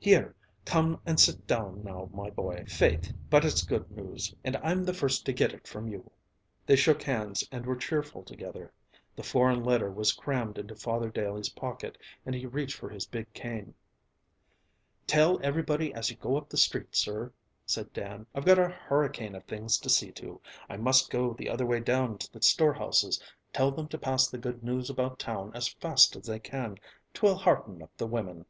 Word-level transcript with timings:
"Here, 0.00 0.34
come 0.64 1.00
and 1.06 1.20
sit 1.20 1.46
down, 1.46 1.84
my 2.12 2.28
boy. 2.28 2.64
Faith, 2.66 3.12
but 3.30 3.44
it's 3.44 3.62
good 3.62 3.88
news, 3.92 4.34
and 4.42 4.56
I'm 4.56 4.82
the 4.82 4.92
first 4.92 5.24
to 5.26 5.32
get 5.32 5.52
it 5.52 5.68
from 5.68 5.86
you." 5.86 6.10
They 6.66 6.74
shook 6.74 7.02
hands 7.04 7.46
and 7.52 7.64
were 7.64 7.76
cheerful 7.76 8.24
together; 8.24 8.72
the 9.14 9.22
foreign 9.22 9.62
letter 9.62 9.88
was 9.88 10.12
crammed 10.12 10.58
into 10.58 10.74
Father 10.74 11.08
Daley's 11.08 11.50
pocket, 11.50 11.98
and 12.24 12.34
he 12.34 12.46
reached 12.46 12.74
for 12.74 12.88
his 12.88 13.06
big 13.06 13.32
cane. 13.32 13.74
"Tell 15.06 15.38
everybody 15.40 15.94
as 15.94 16.10
you 16.10 16.16
go 16.16 16.36
up 16.36 16.48
the 16.48 16.56
street, 16.56 16.96
sir," 16.96 17.32
said 17.64 17.92
Dan. 17.92 18.26
"I've 18.34 18.44
got 18.44 18.58
a 18.58 18.66
hurricane 18.68 19.36
of 19.36 19.44
things 19.44 19.78
to 19.78 19.88
see 19.88 20.10
to; 20.10 20.40
I 20.68 20.78
must 20.78 21.10
go 21.12 21.32
the 21.32 21.48
other 21.48 21.64
way 21.64 21.78
down 21.78 22.18
to 22.18 22.32
the 22.32 22.42
storehouses. 22.42 23.22
Tell 23.52 23.70
them 23.70 23.86
to 23.86 23.98
pass 23.98 24.26
the 24.26 24.38
good 24.38 24.64
news 24.64 24.90
about 24.90 25.20
town 25.20 25.52
as 25.54 25.68
fast 25.68 26.16
as 26.16 26.24
they 26.24 26.40
can; 26.40 26.78
'twill 27.14 27.36
hearten 27.36 27.80
up 27.84 27.96
the 27.96 28.08
women." 28.08 28.46